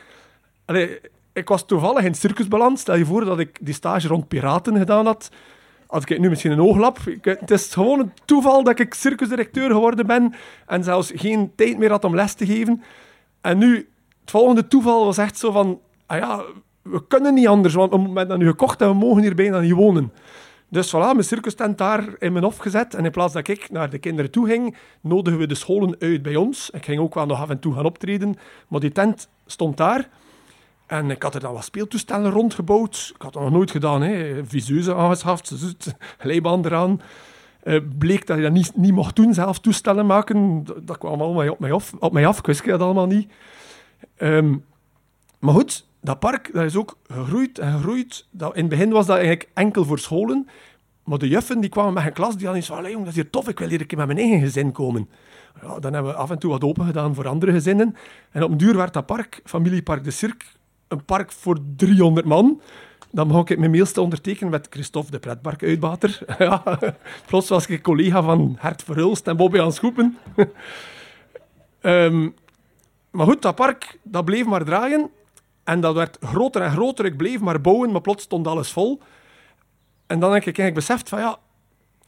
Ik 1.33 1.49
was 1.49 1.67
toevallig 1.67 2.03
in 2.03 2.11
het 2.11 2.17
circus 2.17 2.49
beland. 2.49 2.79
Stel 2.79 2.97
je 2.97 3.05
voor 3.05 3.25
dat 3.25 3.39
ik 3.39 3.59
die 3.61 3.75
stage 3.75 4.09
rond 4.09 4.29
piraten 4.29 4.77
gedaan 4.77 5.07
had. 5.07 5.31
Had 5.87 6.11
ik 6.11 6.19
nu 6.19 6.29
misschien 6.29 6.51
een 6.51 6.61
ooglap. 6.61 6.99
Ik, 6.99 7.25
het 7.25 7.51
is 7.51 7.73
gewoon 7.73 7.99
een 7.99 8.13
toeval 8.25 8.65
dat 8.65 8.79
ik 8.79 8.95
circusdirecteur 8.95 9.71
geworden 9.71 10.07
ben 10.07 10.35
en 10.67 10.85
zelfs 10.85 11.13
geen 11.15 11.53
tijd 11.55 11.79
meer 11.79 11.91
had 11.91 12.05
om 12.05 12.15
les 12.15 12.35
te 12.35 12.47
geven. 12.47 12.83
En 13.41 13.59
nu, 13.59 13.75
het 14.21 14.31
volgende 14.31 14.69
toeval 14.69 15.05
was 15.05 15.19
echt 15.19 15.39
zo 15.39 15.51
van... 15.51 15.81
Ah 16.07 16.19
ja, 16.19 16.43
we 16.83 17.07
kunnen 17.07 17.35
niet 17.35 17.47
anders, 17.49 17.75
want 17.75 17.91
we 17.91 17.97
hebben 17.99 18.29
dat 18.29 18.39
nu 18.39 18.47
gekocht 18.47 18.81
en 18.81 18.89
we 18.89 18.95
mogen 18.95 19.23
hier 19.23 19.35
bijna 19.35 19.61
niet 19.61 19.73
wonen. 19.73 20.13
Dus 20.69 20.89
voilà, 20.89 21.13
mijn 21.13 21.25
circustent 21.25 21.79
daar 21.79 22.15
in 22.19 22.33
mijn 22.33 22.45
hof 22.45 22.57
gezet. 22.57 22.95
En 22.95 23.05
in 23.05 23.11
plaats 23.11 23.33
dat 23.33 23.49
ik 23.49 23.71
naar 23.71 23.91
de 23.91 23.99
kinderen 23.99 24.31
toe 24.31 24.47
ging, 24.47 24.77
nodigen 25.01 25.39
we 25.39 25.47
de 25.47 25.55
scholen 25.55 25.97
uit 25.99 26.23
bij 26.23 26.37
ons. 26.37 26.71
Ik 26.71 26.85
ging 26.85 27.01
ook 27.01 27.15
wel 27.15 27.27
nog 27.27 27.41
af 27.41 27.51
en 27.51 27.59
toe 27.59 27.75
gaan 27.75 27.85
optreden, 27.85 28.37
maar 28.69 28.81
die 28.81 28.93
tent 28.93 29.29
stond 29.47 29.77
daar. 29.77 30.09
En 30.87 31.11
ik 31.11 31.23
had 31.23 31.35
er 31.35 31.41
dan 31.41 31.53
wat 31.53 31.65
speeltoestellen 31.65 32.31
rondgebouwd. 32.31 33.13
Ik 33.15 33.23
had 33.23 33.33
dat 33.33 33.43
nog 33.43 33.53
nooit 33.53 33.71
gedaan. 33.71 34.03
Hè. 34.03 34.45
Viseuse 34.45 34.95
aangeschaft, 34.95 35.55
glijbaan 36.19 36.65
eraan. 36.65 37.01
Eh, 37.63 37.81
bleek 37.99 38.27
dat 38.27 38.37
je 38.37 38.43
dat 38.43 38.53
niet, 38.53 38.77
niet 38.77 38.93
mocht 38.93 39.17
doen, 39.17 39.35
zelf 39.35 39.59
toestellen 39.59 40.07
maken. 40.07 40.65
Dat, 40.65 40.87
dat 40.87 40.99
kwam 40.99 41.21
allemaal 41.21 41.51
op 41.51 41.59
mij 41.59 41.73
af. 41.73 41.93
Op 41.99 42.13
mij 42.13 42.27
af. 42.27 42.39
Ik 42.39 42.47
wist 42.47 42.65
dat 42.65 42.81
allemaal 42.81 43.07
niet. 43.07 43.33
Ehm, 44.17 44.57
maar 45.39 45.55
goed, 45.55 45.87
dat 46.07 46.19
park 46.19 46.51
dat 46.53 46.65
is 46.65 46.77
ook 46.77 46.97
gegroeid 47.07 47.59
en 47.59 47.73
gegroeid. 47.73 48.27
Dat, 48.31 48.55
in 48.55 48.61
het 48.61 48.71
begin 48.71 48.91
was 48.91 49.07
dat 49.07 49.17
eigenlijk 49.17 49.49
enkel 49.55 49.85
voor 49.85 49.99
scholen. 49.99 50.49
Maar 51.05 51.19
de 51.19 51.29
juffen 51.29 51.61
die 51.61 51.71
kwamen 51.71 51.93
met 51.93 52.07
een 52.07 52.13
klas, 52.13 52.37
die 52.37 52.47
hadden 52.47 52.77
"Allee, 52.77 52.91
jong, 52.91 53.05
dat 53.05 53.15
is 53.15 53.21
hier 53.21 53.31
tof, 53.31 53.49
ik 53.49 53.59
wil 53.59 53.69
hier 53.69 53.81
een 53.81 53.87
keer 53.87 53.99
met 53.99 54.07
mijn 54.07 54.19
eigen 54.19 54.41
gezin 54.41 54.73
komen. 54.73 55.09
Ja, 55.63 55.79
dan 55.79 55.93
hebben 55.93 56.13
we 56.13 56.19
af 56.19 56.31
en 56.31 56.39
toe 56.39 56.51
wat 56.51 56.65
open 56.65 56.87
gedaan 56.87 57.15
voor 57.15 57.29
andere 57.29 57.53
gezinnen. 57.53 57.97
En 58.31 58.43
op 58.43 58.51
een 58.51 58.57
duur 58.57 58.77
werd 58.77 58.93
dat 58.93 59.07
park, 59.07 59.41
familiepark 59.45 60.05
De 60.05 60.11
Cirque, 60.11 60.47
een 60.89 61.05
park 61.05 61.33
voor 61.33 61.59
300 61.77 62.27
man. 62.27 62.61
Dan 63.11 63.27
mocht 63.27 63.51
ik 63.51 63.59
mijn 63.59 63.71
mails 63.71 63.93
te 63.93 64.01
ondertekenen 64.01 64.51
met 64.51 64.67
Christophe, 64.71 65.11
de 65.11 65.19
pretparkuitbater. 65.19 66.19
ja, 66.39 66.63
plots 67.27 67.49
was 67.49 67.67
ik 67.67 67.83
collega 67.83 68.23
van 68.23 68.57
Hert 68.59 68.83
Verhulst 68.83 69.27
en 69.27 69.37
Bobby 69.37 69.61
aan 69.61 69.73
Schoepen. 69.73 70.17
Ehm, 71.81 72.29
maar 73.11 73.27
goed, 73.27 73.43
dat 73.43 73.55
park 73.55 73.99
dat 74.03 74.25
bleef 74.25 74.47
maar 74.47 74.65
draaien. 74.65 75.11
En 75.67 75.81
dat 75.81 75.95
werd 75.95 76.17
groter 76.21 76.63
en 76.63 76.71
groter. 76.71 77.05
Ik 77.05 77.17
bleef 77.17 77.41
maar 77.41 77.61
bouwen, 77.61 77.93
maar 77.93 78.01
plots 78.01 78.23
stond 78.23 78.47
alles 78.47 78.73
vol. 78.73 79.01
En 80.07 80.21
dan 80.21 80.33
heb 80.33 80.41
ik 80.41 80.59
eigenlijk 80.59 80.75
beseft 80.75 81.09
van 81.09 81.19
ja, 81.19 81.39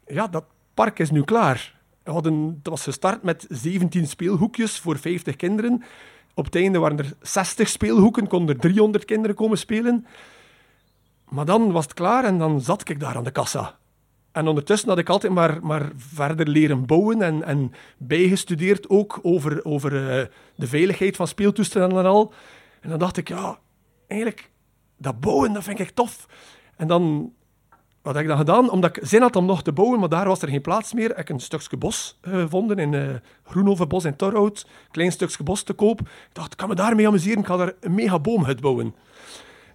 ja 0.06 0.26
dat 0.26 0.44
park 0.74 0.98
is 0.98 1.10
nu 1.10 1.22
klaar. 1.22 1.74
We 2.02 2.10
hadden, 2.10 2.54
het 2.58 2.68
was 2.68 2.82
gestart 2.82 3.22
met 3.22 3.46
17 3.48 4.06
speelhoekjes 4.06 4.78
voor 4.78 4.98
50 4.98 5.36
kinderen. 5.36 5.82
Op 6.34 6.44
het 6.44 6.54
einde 6.54 6.78
waren 6.78 6.98
er 6.98 7.12
60 7.20 7.68
speelhoeken, 7.68 8.28
konden 8.28 8.54
er 8.54 8.60
300 8.60 9.04
kinderen 9.04 9.36
komen 9.36 9.58
spelen. 9.58 10.06
Maar 11.28 11.44
dan 11.44 11.72
was 11.72 11.84
het 11.84 11.94
klaar 11.94 12.24
en 12.24 12.38
dan 12.38 12.60
zat 12.60 12.88
ik 12.88 13.00
daar 13.00 13.16
aan 13.16 13.24
de 13.24 13.30
kassa. 13.30 13.78
En 14.32 14.46
ondertussen 14.46 14.88
had 14.88 14.98
ik 14.98 15.08
altijd 15.08 15.32
maar, 15.32 15.58
maar 15.62 15.90
verder 15.96 16.48
leren 16.48 16.86
bouwen 16.86 17.22
en, 17.22 17.42
en 17.42 17.72
bijgestudeerd 17.96 18.88
ook 18.88 19.18
over, 19.22 19.64
over 19.64 19.92
uh, 19.92 20.26
de 20.54 20.66
veiligheid 20.66 21.16
van 21.16 21.28
speeltoestellen 21.28 21.98
en 21.98 22.04
al. 22.04 22.32
En 22.80 22.88
dan 22.90 22.98
dacht 22.98 23.16
ik, 23.16 23.28
ja, 23.28 23.58
eigenlijk, 24.06 24.50
dat 24.96 25.20
bouwen, 25.20 25.52
dat 25.52 25.62
vind 25.62 25.78
ik 25.78 25.90
tof. 25.90 26.26
En 26.76 26.88
dan, 26.88 27.32
wat 28.02 28.14
heb 28.14 28.22
ik 28.22 28.28
dan 28.28 28.38
gedaan? 28.38 28.70
Omdat 28.70 28.96
ik 28.96 29.06
zin 29.06 29.22
had 29.22 29.36
om 29.36 29.46
nog 29.46 29.62
te 29.62 29.72
bouwen, 29.72 30.00
maar 30.00 30.08
daar 30.08 30.26
was 30.26 30.42
er 30.42 30.48
geen 30.48 30.60
plaats 30.60 30.92
meer, 30.92 31.08
heb 31.08 31.18
ik 31.18 31.28
een 31.28 31.40
stukje 31.40 31.76
bos 31.76 32.18
uh, 32.22 32.34
gevonden 32.34 32.78
in 32.78 32.92
uh, 32.92 33.08
Groenhovenbos 33.44 34.04
in 34.04 34.16
Torhout. 34.16 34.66
Klein 34.90 35.12
stukje 35.12 35.42
bos 35.42 35.62
te 35.62 35.72
koop. 35.72 36.00
Ik 36.00 36.28
dacht, 36.32 36.52
ik 36.52 36.58
kan 36.58 36.68
me 36.68 36.74
daarmee 36.74 37.06
amuseren, 37.06 37.38
ik 37.38 37.46
ga 37.46 37.56
daar 37.56 37.72
een 37.80 37.94
mega 37.94 38.18
boomhut 38.18 38.60
bouwen. 38.60 38.94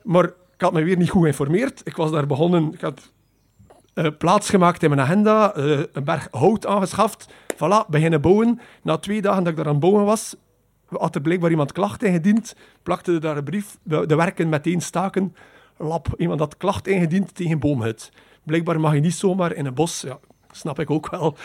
Maar 0.03 0.25
ik 0.25 0.61
had 0.61 0.73
me 0.73 0.83
weer 0.83 0.97
niet 0.97 1.09
goed 1.09 1.21
geïnformeerd. 1.21 1.81
Ik 1.83 1.95
was 1.95 2.11
daar 2.11 2.27
begonnen, 2.27 2.73
ik 2.73 2.81
had 2.81 3.11
uh, 3.93 4.07
plaats 4.17 4.49
gemaakt 4.49 4.83
in 4.83 4.89
mijn 4.89 5.01
agenda, 5.01 5.57
een 5.57 6.03
berg 6.03 6.27
hout 6.31 6.65
aangeschaft. 6.65 7.27
Voilà, 7.53 7.87
beginnen 7.87 8.21
bouwen. 8.21 8.59
Na 8.81 8.97
twee 8.97 9.21
dagen 9.21 9.43
dat 9.43 9.51
ik 9.51 9.57
daar 9.57 9.65
aan 9.65 9.71
het 9.71 9.81
bouwen 9.81 10.05
was, 10.05 10.35
had 10.97 11.15
er 11.15 11.21
blijkbaar 11.21 11.49
iemand 11.49 11.71
klacht 11.71 12.03
ingediend. 12.03 12.55
Plakte 12.83 13.11
er 13.11 13.21
daar 13.21 13.37
een 13.37 13.43
brief, 13.43 13.77
de, 13.83 14.15
werken 14.15 14.49
meteen 14.49 14.81
staken. 14.81 15.35
Lap, 15.77 16.07
iemand 16.17 16.39
had 16.39 16.57
klacht 16.57 16.87
ingediend 16.87 17.35
tegen 17.35 17.59
boomhut. 17.59 18.11
Blijkbaar 18.43 18.79
mag 18.79 18.93
je 18.93 18.99
niet 18.99 19.13
zomaar 19.13 19.53
in 19.53 19.65
een 19.65 19.73
bos. 19.73 20.01
Ja, 20.01 20.19
snap 20.51 20.79
ik 20.79 20.89
ook 20.89 21.09
wel. 21.09 21.37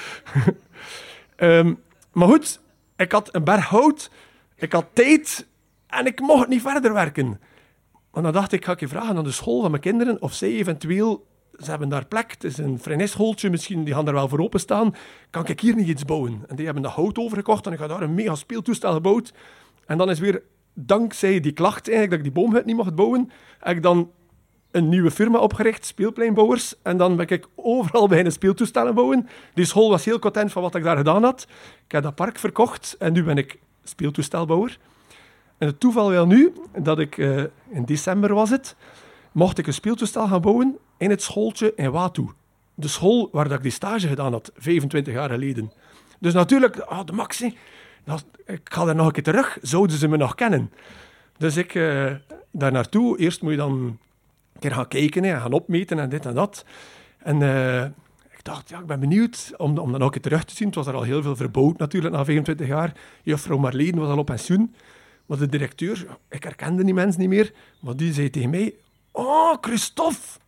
um, 1.37 1.83
maar 2.13 2.29
goed, 2.29 2.61
ik 2.97 3.13
had 3.13 3.35
een 3.35 3.45
berg 3.45 3.67
hout, 3.67 4.11
ik 4.55 4.73
had 4.73 4.87
tijd 4.93 5.47
en 5.87 6.07
ik 6.07 6.21
mocht 6.21 6.49
niet 6.49 6.63
verder 6.63 6.93
werken. 6.93 7.41
En 8.13 8.23
dan 8.23 8.33
dacht 8.33 8.53
ik, 8.53 8.65
ga 8.65 8.73
ik 8.73 8.81
je 8.81 8.89
vragen 8.89 9.17
aan 9.17 9.25
de 9.25 9.31
school 9.31 9.61
van 9.61 9.71
mijn 9.71 9.83
kinderen 9.83 10.23
of 10.23 10.33
zij 10.33 10.49
eventueel 10.49 11.27
ze 11.59 11.71
hebben 11.71 11.89
daar 11.89 12.07
plek, 12.07 12.31
het 12.31 12.45
is 12.45 12.59
een 12.59 12.79
frenesschooltje, 12.79 13.51
misschien, 13.51 13.85
die 13.85 13.95
gaan 13.95 14.07
er 14.07 14.13
wel 14.13 14.29
voor 14.29 14.39
openstaan. 14.39 14.95
Kan 15.31 15.47
ik 15.47 15.61
hier 15.61 15.75
niet 15.75 15.89
iets 15.89 16.05
bouwen? 16.05 16.45
En 16.47 16.57
die 16.57 16.65
hebben 16.65 16.83
dat 16.83 16.93
hout 16.93 17.19
overgekocht 17.19 17.67
en 17.67 17.73
ik 17.73 17.79
heb 17.79 17.89
daar 17.89 18.03
een 18.03 18.15
mega 18.15 18.35
speeltoestel 18.35 18.93
gebouwd. 18.93 19.33
En 19.87 19.99
dan 19.99 20.11
is 20.11 20.19
weer, 20.19 20.43
dankzij 20.75 21.41
die 21.41 21.53
klacht 21.53 21.89
eigenlijk, 21.89 22.11
dat 22.11 22.19
ik 22.19 22.35
die 22.35 22.43
boomhut 22.43 22.65
niet 22.65 22.77
mocht 22.77 22.95
bouwen, 22.95 23.31
heb 23.59 23.77
ik 23.77 23.83
dan 23.83 24.11
een 24.71 24.89
nieuwe 24.89 25.11
firma 25.11 25.39
opgericht, 25.39 25.87
Speelpleinbouwers. 25.87 26.75
En 26.83 26.97
dan 26.97 27.17
ben 27.17 27.29
ik 27.29 27.47
overal 27.55 28.09
beginnen 28.09 28.33
speeltoestellen 28.33 28.95
bouwen. 28.95 29.29
Die 29.55 29.65
school 29.65 29.91
was 29.91 30.05
heel 30.05 30.19
content 30.19 30.53
van 30.53 30.63
wat 30.63 30.75
ik 30.75 30.83
daar 30.83 30.97
gedaan 30.97 31.23
had. 31.23 31.47
Ik 31.85 31.93
heb 31.93 32.03
dat 32.03 32.15
park 32.15 32.39
verkocht 32.39 32.97
en 32.99 33.13
nu 33.13 33.23
ben 33.25 33.37
ik 33.37 33.59
speeltoestelbouwer. 33.85 34.79
En 35.59 35.67
het 35.67 35.81
toeval 35.81 36.11
wel 36.11 36.27
nu, 36.27 36.53
dat 36.79 36.99
ik, 36.99 37.17
uh, 37.17 37.43
in 37.69 37.85
december 37.85 38.35
was 38.35 38.51
het, 38.51 38.77
mocht 39.33 39.59
ik 39.59 39.67
een 39.67 39.75
speeltoestel 39.75 40.29
gaan 40.29 40.41
bouwen 40.41 40.79
in 40.97 41.11
het 41.11 41.23
schooltje 41.23 41.73
in 41.77 41.91
Watu. 41.91 42.29
De 42.75 42.89
school 42.89 43.29
waar 43.33 43.49
dat 43.49 43.57
ik 43.57 43.63
die 43.63 43.73
stage 43.73 44.09
gedaan 44.09 44.33
had, 44.33 44.51
25 44.57 45.15
jaar 45.15 45.31
geleden. 45.31 45.73
Dus 46.19 46.33
natuurlijk, 46.33 46.91
oh, 46.91 47.05
de 47.05 47.13
Maxi, 47.13 47.57
dat, 48.05 48.25
ik 48.47 48.61
ga 48.65 48.85
daar 48.85 48.95
nog 48.95 49.07
een 49.07 49.13
keer 49.13 49.23
terug, 49.23 49.59
zouden 49.63 49.97
ze 49.97 50.09
me 50.09 50.17
nog 50.17 50.35
kennen. 50.35 50.73
Dus 51.37 51.57
ik 51.57 51.75
uh, 51.75 52.13
daar 52.51 52.73
naartoe, 52.73 53.19
eerst 53.19 53.43
moet 53.43 53.51
je 53.51 53.57
dan 53.57 53.73
een 53.73 53.99
keer 54.61 54.73
gaan 54.73 54.89
kijken 54.89 55.25
en 55.25 55.41
gaan 55.41 55.53
opmeten 55.53 55.99
en 55.99 56.09
dit 56.09 56.27
en 56.27 56.35
dat. 56.35 56.65
En 57.19 57.41
uh, 57.41 57.85
ik 58.31 58.45
dacht, 58.45 58.69
ja, 58.69 58.79
ik 58.79 58.87
ben 58.87 59.01
benieuwd 59.01 59.53
om, 59.57 59.79
om 59.79 59.91
dat 59.91 60.01
nog 60.01 60.03
een 60.03 60.11
keer 60.11 60.23
terug 60.31 60.45
te 60.45 60.55
zien. 60.55 60.67
Het 60.67 60.77
was 60.77 60.87
er 60.87 60.95
al 60.95 61.03
heel 61.03 61.23
veel 61.23 61.37
verbouwd 61.37 61.79
natuurlijk 61.79 62.15
na 62.15 62.25
25 62.25 62.67
jaar. 62.67 62.93
Juffrouw 63.23 63.59
Marleen 63.59 63.99
was 63.99 64.09
al 64.09 64.19
op 64.19 64.27
pensioen. 64.27 64.75
Maar 65.27 65.39
de 65.39 65.47
directeur, 65.47 66.07
ik 66.29 66.43
herkende 66.43 66.85
die 66.85 66.95
mensen 66.95 67.21
niet 67.21 67.29
meer, 67.29 67.53
maar 67.81 67.97
die 67.97 68.13
zei 68.13 68.31
tegen 68.31 68.51
mij, 68.51 68.75
oh, 69.19 69.57
Christophe, 69.61 70.39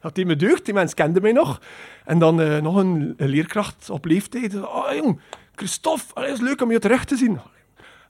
dat 0.00 0.14
die 0.14 0.26
me 0.26 0.36
deugd, 0.36 0.64
die 0.64 0.74
mens 0.74 0.94
kende 0.94 1.20
mij 1.20 1.32
nog. 1.32 1.60
En 2.04 2.18
dan 2.18 2.40
uh, 2.40 2.58
nog 2.58 2.76
een, 2.76 3.14
leerkracht 3.16 3.90
op 3.90 4.04
leeftijd. 4.04 4.54
Oh 4.54 4.92
jong, 4.94 5.20
Christophe, 5.54 6.20
het 6.20 6.30
is 6.30 6.40
leuk 6.40 6.62
om 6.62 6.70
je 6.70 6.78
terug 6.78 7.04
te 7.04 7.16
zien. 7.16 7.40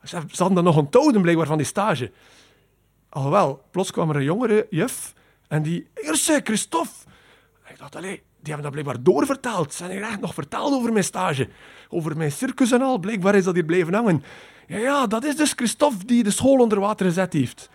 Ze 0.02 0.16
hadden 0.16 0.54
dan 0.54 0.64
nog 0.64 0.76
onthouden 0.76 1.22
blijkbaar 1.22 1.46
van 1.46 1.56
die 1.56 1.66
stage. 1.66 2.12
Alhoewel, 3.08 3.62
plots 3.70 3.90
kwam 3.90 4.10
er 4.10 4.16
een 4.16 4.22
jongere 4.22 4.66
juf 4.70 5.14
en 5.48 5.62
die... 5.62 5.88
Eerste, 5.94 6.40
Christophe! 6.44 6.90
ik 7.68 7.78
dacht, 7.78 7.96
allee, 7.96 8.22
die 8.40 8.52
hebben 8.52 8.62
dat 8.62 8.70
blijkbaar 8.70 9.02
doorverteld. 9.02 9.74
Ze 9.74 9.84
hebben 9.84 10.02
echt 10.02 10.20
nog 10.20 10.34
verteld 10.34 10.72
over 10.72 10.92
mijn 10.92 11.04
stage. 11.04 11.48
Over 11.88 12.16
mijn 12.16 12.32
circus 12.32 12.72
en 12.72 12.82
al. 12.82 12.98
Blijkbaar 12.98 13.34
is 13.34 13.44
dat 13.44 13.54
hier 13.54 13.64
blijven 13.64 13.94
hangen. 13.94 14.24
Ja, 14.66 14.78
ja, 14.78 15.06
dat 15.06 15.24
is 15.24 15.36
dus 15.36 15.52
Christophe 15.52 16.04
die 16.04 16.22
de 16.22 16.30
school 16.30 16.58
onder 16.58 16.80
water 16.80 17.06
gezet 17.06 17.32
heeft. 17.32 17.70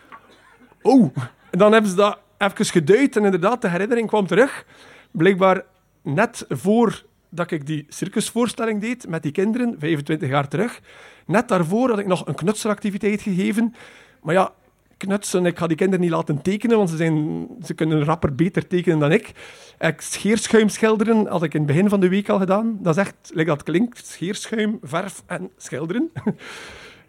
Oh, 0.81 1.15
dan 1.49 1.71
hebben 1.71 1.89
ze 1.89 1.95
dat 1.95 2.17
even 2.37 2.65
geduid 2.65 3.15
en 3.15 3.23
inderdaad, 3.23 3.61
de 3.61 3.69
herinnering 3.69 4.07
kwam 4.07 4.27
terug. 4.27 4.65
Blijkbaar 5.11 5.63
net 6.01 6.45
voor 6.49 7.03
dat 7.29 7.51
ik 7.51 7.65
die 7.65 7.85
circusvoorstelling 7.89 8.81
deed 8.81 9.07
met 9.07 9.23
die 9.23 9.31
kinderen, 9.31 9.75
25 9.79 10.29
jaar 10.29 10.47
terug. 10.47 10.81
Net 11.25 11.47
daarvoor 11.47 11.89
had 11.89 11.99
ik 11.99 12.07
nog 12.07 12.27
een 12.27 12.35
knutselactiviteit 12.35 13.21
gegeven. 13.21 13.75
Maar 14.21 14.33
ja, 14.33 14.53
knutsen, 14.97 15.45
ik 15.45 15.57
ga 15.57 15.67
die 15.67 15.77
kinderen 15.77 16.01
niet 16.01 16.13
laten 16.13 16.41
tekenen, 16.41 16.77
want 16.77 16.89
ze, 16.89 16.97
zijn, 16.97 17.47
ze 17.65 17.73
kunnen 17.73 18.03
rapper 18.03 18.35
beter 18.35 18.67
tekenen 18.67 18.99
dan 18.99 19.11
ik. 19.11 19.31
ik 19.79 20.01
scheerschuim 20.01 20.69
schilderen 20.69 21.27
had 21.27 21.43
ik 21.43 21.53
in 21.53 21.59
het 21.59 21.67
begin 21.67 21.89
van 21.89 21.99
de 21.99 22.09
week 22.09 22.29
al 22.29 22.39
gedaan. 22.39 22.77
Dat 22.81 22.97
is 22.97 23.01
echt, 23.01 23.15
like 23.33 23.49
dat 23.49 23.63
klinkt, 23.63 24.05
scheerschuim, 24.05 24.79
verf 24.81 25.23
en 25.25 25.49
schilderen. 25.57 26.11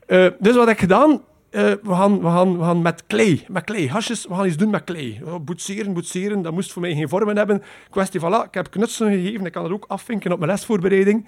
uh, 0.06 0.26
dus 0.38 0.54
wat 0.54 0.66
heb 0.66 0.74
ik 0.74 0.80
gedaan? 0.80 1.22
Uh, 1.50 1.62
we, 1.62 1.94
gaan, 1.94 2.20
we, 2.20 2.26
gaan, 2.26 2.58
we 2.58 2.64
gaan 2.64 2.82
met 2.82 3.02
klei, 3.06 3.44
met 3.48 3.64
klei, 3.64 3.88
hasjes, 3.88 4.26
we 4.26 4.34
gaan 4.34 4.46
iets 4.46 4.56
doen 4.56 4.70
met 4.70 4.84
klei. 4.84 5.20
Oh, 5.24 5.40
boetseren, 5.40 5.92
boetseren, 5.92 6.42
dat 6.42 6.52
moest 6.52 6.72
voor 6.72 6.82
mij 6.82 6.94
geen 6.94 7.08
vormen 7.08 7.36
hebben. 7.36 7.62
Kwestie, 7.90 8.20
voilà, 8.20 8.46
ik 8.46 8.54
heb 8.54 8.70
knutselen 8.70 9.12
gegeven, 9.12 9.46
ik 9.46 9.52
kan 9.52 9.62
het 9.62 9.72
ook 9.72 9.84
afvinken 9.88 10.32
op 10.32 10.38
mijn 10.38 10.50
lesvoorbereiding. 10.50 11.26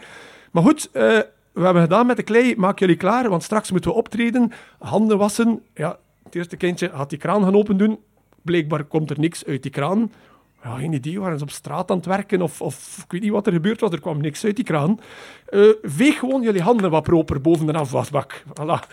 Maar 0.50 0.62
goed, 0.62 0.88
uh, 0.92 1.02
we 1.52 1.62
hebben 1.62 1.82
gedaan 1.82 2.06
met 2.06 2.16
de 2.16 2.22
klei, 2.22 2.56
maak 2.56 2.78
jullie 2.78 2.96
klaar, 2.96 3.28
want 3.28 3.42
straks 3.42 3.70
moeten 3.70 3.90
we 3.90 3.96
optreden, 3.96 4.52
handen 4.78 5.18
wassen. 5.18 5.62
Ja, 5.74 5.98
het 6.24 6.34
eerste 6.34 6.56
kindje 6.56 6.90
had 6.92 7.10
die 7.10 7.18
kraan 7.18 7.42
gaan 7.42 7.56
open 7.56 7.76
doen, 7.76 7.98
blijkbaar 8.42 8.84
komt 8.84 9.10
er 9.10 9.18
niks 9.18 9.44
uit 9.44 9.62
die 9.62 9.72
kraan. 9.72 10.12
Ja, 10.64 10.74
geen 10.74 10.92
idee, 10.92 11.20
waren 11.20 11.38
ze 11.38 11.44
op 11.44 11.50
straat 11.50 11.90
aan 11.90 11.96
het 11.96 12.06
werken 12.06 12.42
of, 12.42 12.60
of 12.60 13.00
ik 13.04 13.12
weet 13.12 13.22
niet 13.22 13.30
wat 13.30 13.46
er 13.46 13.52
gebeurd 13.52 13.80
was, 13.80 13.90
er 13.90 14.00
kwam 14.00 14.20
niks 14.20 14.44
uit 14.44 14.56
die 14.56 14.64
kraan. 14.64 15.00
Uh, 15.50 15.72
veeg 15.82 16.18
gewoon 16.18 16.42
jullie 16.42 16.62
handen 16.62 16.90
wat 16.90 17.02
proper 17.02 17.40
boven 17.40 17.66
de 17.66 17.72
afwasbak. 17.72 18.42
Voilà. 18.48 18.88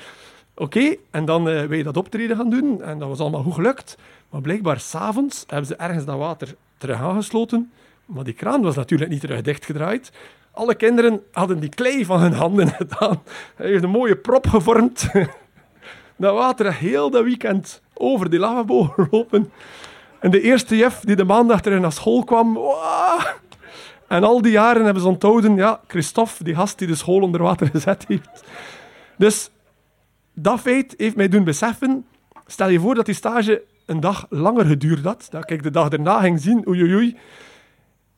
Oké, 0.60 0.96
en 1.12 1.26
dan 1.26 1.50
uh, 1.50 1.64
wil 1.64 1.78
je 1.78 1.84
dat 1.84 1.98
optreden 1.98 2.38
gaan 2.38 2.50
doen. 2.50 2.82
En 2.82 3.00
dat 3.00 3.08
was 3.08 3.20
allemaal 3.20 3.44
goed 3.44 3.54
gelukt. 3.54 3.98
Maar 4.30 4.42
blijkbaar, 4.42 4.80
s'avonds 4.80 5.44
hebben 5.48 5.68
ze 5.68 5.76
ergens 5.76 6.06
dat 6.06 6.18
water 6.18 6.56
terug 6.78 7.02
aangesloten. 7.02 7.72
Maar 8.06 8.24
die 8.24 8.34
kraan 8.34 8.62
was 8.62 8.76
natuurlijk 8.76 9.10
niet 9.10 9.20
terug 9.20 9.42
dichtgedraaid. 9.42 10.12
Alle 10.52 10.76
kinderen 10.76 11.22
hadden 11.32 11.60
die 11.60 11.70
klei 11.70 12.06
van 12.06 12.20
hun 12.20 12.34
handen 12.34 12.68
gedaan. 12.82 13.22
Hij 13.56 13.68
heeft 13.68 13.84
een 13.84 13.90
mooie 13.90 14.16
prop 14.16 14.48
gevormd. 14.48 15.10
dat 16.16 16.34
water 16.34 16.74
heel 16.74 17.10
dat 17.10 17.24
weekend 17.24 17.82
over 17.94 18.30
die 18.30 18.40
lavabo 18.40 18.84
gelopen. 18.84 19.52
En 20.20 20.32
de 20.32 20.42
eerste 20.42 20.78
jef 20.78 21.00
die 21.00 21.16
de 21.16 21.24
maandag 21.24 21.62
terug 21.62 21.80
naar 21.80 21.92
school 21.92 22.24
kwam... 22.24 22.54
Wow, 22.54 23.22
en 24.08 24.24
al 24.24 24.42
die 24.42 24.52
jaren 24.52 24.84
hebben 24.84 25.02
ze 25.02 25.08
onthouden... 25.08 25.56
Ja, 25.56 25.80
Christophe, 25.88 26.44
die 26.44 26.56
gast 26.56 26.78
die 26.78 26.88
de 26.88 26.96
school 26.96 27.22
onder 27.22 27.42
water 27.42 27.68
gezet 27.68 28.06
heeft. 28.08 28.44
Dus 29.18 29.50
dat 30.40 30.60
feit 30.60 30.94
heeft 30.98 31.16
mij 31.16 31.28
doen 31.28 31.44
beseffen, 31.44 32.06
stel 32.46 32.70
je 32.70 32.80
voor 32.80 32.96
dat 32.96 33.06
die 33.06 33.16
stage 33.16 33.64
een 33.86 34.00
dag 34.00 34.26
langer 34.30 34.66
geduurd 34.66 35.04
had, 35.04 35.28
dat 35.30 35.52
ik 35.52 35.64
de 35.64 35.72
dag 35.72 35.90
erna 35.90 36.20
ging 36.20 36.40
zien, 36.40 36.68
oei 36.68 36.82
oei 36.82 36.96
oei, 36.96 37.18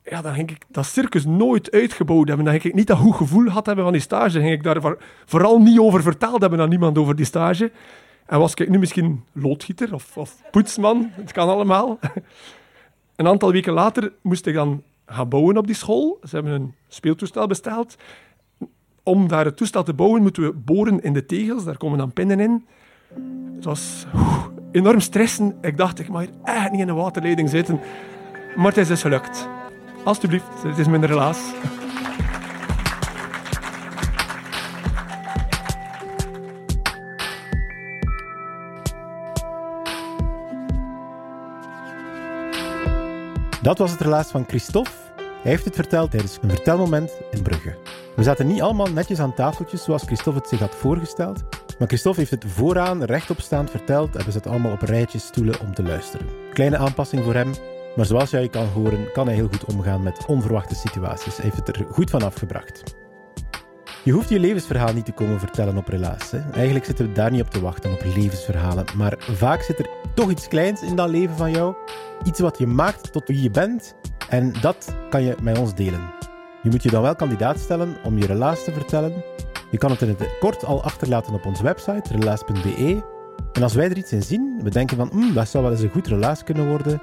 ja, 0.04 0.22
dan 0.22 0.34
ging 0.34 0.50
ik 0.50 0.64
dat 0.68 0.86
circus 0.86 1.24
nooit 1.24 1.70
uitgebouwd 1.70 2.28
hebben. 2.28 2.44
Dan 2.44 2.54
ging 2.54 2.64
ik 2.64 2.74
niet 2.74 2.86
dat 2.86 2.98
goed 2.98 3.14
gevoel 3.14 3.48
had 3.48 3.66
hebben 3.66 3.84
van 3.84 3.92
die 3.92 4.02
stage. 4.02 4.32
Dan 4.32 4.42
ging 4.42 4.54
ik 4.54 4.62
daar 4.62 4.96
vooral 5.24 5.58
niet 5.58 5.78
over 5.78 6.02
verteld 6.02 6.40
hebben 6.40 6.60
aan 6.60 6.68
niemand 6.68 6.98
over 6.98 7.16
die 7.16 7.24
stage. 7.24 7.72
En 8.26 8.38
was 8.38 8.54
ik 8.54 8.68
nu 8.68 8.78
misschien 8.78 9.24
loodgieter 9.32 9.94
of, 9.94 10.16
of 10.16 10.42
poetsman, 10.50 11.10
het 11.12 11.32
kan 11.32 11.48
allemaal. 11.48 11.98
Een 13.16 13.26
aantal 13.26 13.52
weken 13.52 13.72
later 13.72 14.12
moest 14.22 14.46
ik 14.46 14.54
dan 14.54 14.82
gaan 15.06 15.28
bouwen 15.28 15.56
op 15.56 15.66
die 15.66 15.76
school. 15.76 16.18
Ze 16.22 16.34
hebben 16.34 16.52
een 16.52 16.74
speeltoestel 16.88 17.46
besteld 17.46 17.96
om 19.02 19.28
daar 19.28 19.44
het 19.44 19.56
toestel 19.56 19.82
te 19.82 19.94
bouwen, 19.94 20.22
moeten 20.22 20.42
we 20.42 20.52
boren 20.52 21.02
in 21.02 21.12
de 21.12 21.26
tegels. 21.26 21.64
Daar 21.64 21.76
komen 21.76 21.98
dan 21.98 22.12
pinnen 22.12 22.40
in. 22.40 22.66
Het 23.54 23.64
was 23.64 24.06
enorm 24.72 25.00
stressen. 25.00 25.58
Ik 25.60 25.76
dacht, 25.76 25.98
ik 25.98 26.08
mag 26.08 26.20
hier 26.20 26.30
echt 26.44 26.70
niet 26.70 26.80
in 26.80 26.88
een 26.88 26.94
waterleiding 26.94 27.48
zitten. 27.48 27.80
Maar 28.56 28.66
het 28.66 28.76
is 28.76 28.88
dus 28.88 29.02
gelukt. 29.02 29.48
Alsjeblieft, 30.04 30.62
het 30.62 30.78
is 30.78 30.86
mijn 30.86 31.06
relaas. 31.06 31.38
Dat 43.62 43.78
was 43.78 43.90
het 43.90 44.00
relaas 44.00 44.30
van 44.30 44.44
Christophe. 44.48 44.90
Hij 45.16 45.50
heeft 45.50 45.64
het 45.64 45.74
verteld 45.74 46.10
tijdens 46.10 46.38
een 46.42 46.50
vertelmoment 46.50 47.10
in 47.30 47.42
Brugge. 47.42 47.76
We 48.20 48.26
zaten 48.26 48.46
niet 48.46 48.62
allemaal 48.62 48.86
netjes 48.86 49.18
aan 49.18 49.34
tafeltjes 49.34 49.84
zoals 49.84 50.02
Christophe 50.02 50.40
het 50.40 50.48
zich 50.48 50.58
had 50.58 50.74
voorgesteld, 50.74 51.42
maar 51.78 51.88
Christophe 51.88 52.18
heeft 52.18 52.30
het 52.30 52.44
vooraan 52.46 53.02
rechtopstaand 53.02 53.70
verteld 53.70 54.16
en 54.16 54.24
we 54.24 54.30
zaten 54.30 54.50
allemaal 54.50 54.72
op 54.72 54.82
rijtjes 54.82 55.26
stoelen 55.26 55.60
om 55.60 55.74
te 55.74 55.82
luisteren. 55.82 56.26
Kleine 56.52 56.76
aanpassing 56.76 57.24
voor 57.24 57.34
hem, 57.34 57.50
maar 57.96 58.04
zoals 58.04 58.30
jij 58.30 58.48
kan 58.48 58.66
horen, 58.66 59.12
kan 59.12 59.26
hij 59.26 59.34
heel 59.34 59.48
goed 59.48 59.64
omgaan 59.64 60.02
met 60.02 60.26
onverwachte 60.26 60.74
situaties. 60.74 61.36
Hij 61.36 61.44
heeft 61.44 61.66
het 61.66 61.76
er 61.76 61.86
goed 61.90 62.10
van 62.10 62.22
afgebracht. 62.22 62.82
Je 64.04 64.12
hoeft 64.12 64.28
je 64.28 64.40
levensverhaal 64.40 64.92
niet 64.92 65.04
te 65.04 65.12
komen 65.12 65.38
vertellen 65.38 65.76
op 65.76 65.88
relaas. 65.88 66.32
Eigenlijk 66.52 66.84
zitten 66.84 67.06
we 67.06 67.12
daar 67.12 67.30
niet 67.30 67.42
op 67.42 67.50
te 67.50 67.60
wachten, 67.60 67.92
op 67.92 68.04
levensverhalen. 68.04 68.84
Maar 68.96 69.14
vaak 69.18 69.62
zit 69.62 69.78
er 69.78 69.90
toch 70.14 70.30
iets 70.30 70.48
kleins 70.48 70.82
in 70.82 70.96
dat 70.96 71.08
leven 71.08 71.36
van 71.36 71.50
jou. 71.50 71.74
Iets 72.24 72.40
wat 72.40 72.58
je 72.58 72.66
maakt 72.66 73.12
tot 73.12 73.28
wie 73.28 73.42
je 73.42 73.50
bent. 73.50 73.94
En 74.28 74.52
dat 74.60 74.94
kan 75.10 75.22
je 75.22 75.34
met 75.42 75.58
ons 75.58 75.74
delen. 75.74 76.19
Je 76.62 76.70
moet 76.70 76.82
je 76.82 76.90
dan 76.90 77.02
wel 77.02 77.14
kandidaat 77.14 77.58
stellen 77.58 77.96
om 78.04 78.18
je 78.18 78.26
relaas 78.26 78.64
te 78.64 78.72
vertellen. 78.72 79.24
Je 79.70 79.78
kan 79.78 79.90
het 79.90 80.02
in 80.02 80.08
het 80.08 80.38
kort 80.40 80.64
al 80.64 80.82
achterlaten 80.82 81.34
op 81.34 81.46
onze 81.46 81.62
website, 81.62 82.16
relaas.be. 82.16 83.02
En 83.52 83.62
als 83.62 83.74
wij 83.74 83.90
er 83.90 83.96
iets 83.96 84.12
in 84.12 84.22
zien, 84.22 84.60
we 84.62 84.70
denken 84.70 84.96
van, 84.96 85.10
mm, 85.12 85.34
dat 85.34 85.48
zou 85.48 85.64
wel 85.64 85.72
eens 85.72 85.82
een 85.82 85.90
goed 85.90 86.06
relaas 86.06 86.44
kunnen 86.44 86.68
worden, 86.68 87.02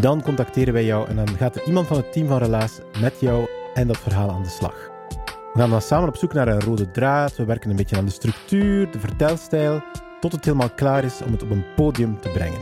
dan 0.00 0.22
contacteren 0.22 0.72
wij 0.72 0.84
jou 0.84 1.08
en 1.08 1.16
dan 1.16 1.28
gaat 1.28 1.56
er 1.56 1.66
iemand 1.66 1.86
van 1.86 1.96
het 1.96 2.12
team 2.12 2.26
van 2.26 2.38
Relaas 2.38 2.78
met 3.00 3.20
jou 3.20 3.48
en 3.74 3.86
dat 3.86 3.98
verhaal 3.98 4.30
aan 4.30 4.42
de 4.42 4.48
slag. 4.48 4.90
We 5.52 5.60
gaan 5.60 5.70
dan 5.70 5.82
samen 5.82 6.08
op 6.08 6.16
zoek 6.16 6.32
naar 6.32 6.48
een 6.48 6.60
rode 6.60 6.90
draad, 6.90 7.36
we 7.36 7.44
werken 7.44 7.70
een 7.70 7.76
beetje 7.76 7.96
aan 7.96 8.04
de 8.04 8.10
structuur, 8.10 8.90
de 8.90 9.00
vertelstijl, 9.00 9.82
tot 10.20 10.32
het 10.32 10.44
helemaal 10.44 10.70
klaar 10.70 11.04
is 11.04 11.22
om 11.22 11.32
het 11.32 11.42
op 11.42 11.50
een 11.50 11.64
podium 11.76 12.20
te 12.20 12.28
brengen. 12.28 12.60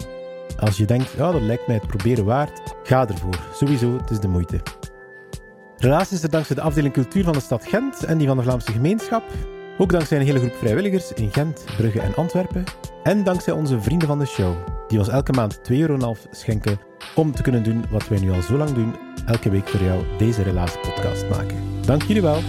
Als 0.58 0.76
je 0.76 0.84
denkt, 0.84 1.10
ja, 1.10 1.32
dat 1.32 1.42
lijkt 1.42 1.66
mij 1.66 1.76
het 1.76 1.86
proberen 1.86 2.24
waard, 2.24 2.60
ga 2.82 3.08
ervoor. 3.08 3.38
Sowieso, 3.52 3.96
het 3.96 4.10
is 4.10 4.20
de 4.20 4.28
moeite. 4.28 4.60
Relaas 5.78 6.12
is 6.12 6.22
er 6.22 6.30
dankzij 6.30 6.56
de 6.56 6.62
afdeling 6.62 6.94
cultuur 6.94 7.24
van 7.24 7.32
de 7.32 7.40
stad 7.40 7.64
Gent 7.64 8.04
en 8.04 8.18
die 8.18 8.26
van 8.26 8.36
de 8.36 8.42
Vlaamse 8.42 8.72
gemeenschap. 8.72 9.22
Ook 9.78 9.90
dankzij 9.90 10.18
een 10.18 10.26
hele 10.26 10.38
groep 10.38 10.54
vrijwilligers 10.54 11.12
in 11.12 11.32
Gent, 11.32 11.64
Brugge 11.76 12.00
en 12.00 12.14
Antwerpen. 12.14 12.64
En 13.02 13.24
dankzij 13.24 13.52
onze 13.52 13.80
vrienden 13.80 14.08
van 14.08 14.18
de 14.18 14.26
show, 14.26 14.54
die 14.88 14.98
ons 14.98 15.08
elke 15.08 15.32
maand 15.32 15.58
2,5 15.58 15.76
euro 15.78 16.14
schenken 16.30 16.78
om 17.14 17.32
te 17.32 17.42
kunnen 17.42 17.62
doen 17.62 17.84
wat 17.90 18.08
wij 18.08 18.18
nu 18.18 18.30
al 18.30 18.42
zo 18.42 18.56
lang 18.56 18.70
doen, 18.70 18.94
elke 19.26 19.50
week 19.50 19.68
voor 19.68 19.80
jou 19.80 20.04
deze 20.18 20.42
Relaas 20.42 20.80
podcast 20.80 21.28
maken. 21.28 21.56
Dank 21.86 22.02
jullie 22.02 22.22
wel. 22.22 22.40